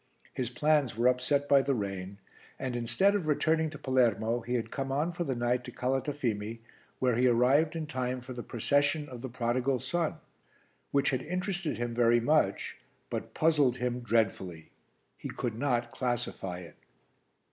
His 0.33 0.49
plans 0.49 0.97
were 0.97 1.07
upset 1.07 1.47
by 1.47 1.61
the 1.61 1.75
rain 1.75 2.17
and, 2.57 2.75
instead 2.75 3.13
of 3.13 3.27
returning 3.27 3.69
to 3.69 3.77
Palermo, 3.77 4.39
he 4.39 4.55
had 4.55 4.71
come 4.71 4.91
on 4.91 5.11
for 5.11 5.23
the 5.23 5.35
night 5.35 5.63
to 5.65 5.71
Calatafimi, 5.71 6.57
where 6.97 7.15
he 7.15 7.27
arrived 7.27 7.75
in 7.75 7.85
time 7.85 8.19
for 8.19 8.33
the 8.33 8.41
procession 8.41 9.07
of 9.07 9.21
The 9.21 9.29
Prodigal 9.29 9.79
Son 9.79 10.15
which 10.89 11.11
had 11.11 11.21
interested 11.21 11.77
him 11.77 11.93
very 11.93 12.19
much 12.19 12.77
but 13.11 13.35
puzzled 13.35 13.77
him 13.77 13.99
dreadfully. 13.99 14.71
He 15.19 15.29
could 15.29 15.53
not 15.53 15.91
classify 15.91 16.57
it. 16.61 16.77